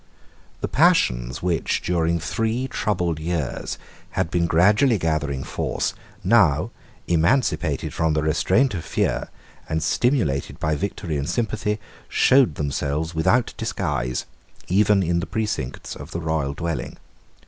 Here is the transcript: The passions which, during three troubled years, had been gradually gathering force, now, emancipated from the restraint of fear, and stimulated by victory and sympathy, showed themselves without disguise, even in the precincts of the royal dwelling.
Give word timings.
The 0.61 0.67
passions 0.67 1.43
which, 1.43 1.83
during 1.83 2.19
three 2.19 2.67
troubled 2.67 3.19
years, 3.19 3.77
had 4.17 4.31
been 4.31 4.47
gradually 4.47 4.97
gathering 4.97 5.43
force, 5.43 5.93
now, 6.23 6.71
emancipated 7.07 7.93
from 7.93 8.13
the 8.13 8.23
restraint 8.23 8.73
of 8.73 8.83
fear, 8.83 9.29
and 9.69 9.83
stimulated 9.83 10.59
by 10.59 10.75
victory 10.75 11.17
and 11.17 11.29
sympathy, 11.29 11.79
showed 12.09 12.55
themselves 12.55 13.13
without 13.13 13.53
disguise, 13.57 14.25
even 14.67 15.03
in 15.03 15.19
the 15.19 15.27
precincts 15.27 15.95
of 15.95 16.09
the 16.09 16.19
royal 16.19 16.55
dwelling. 16.55 16.97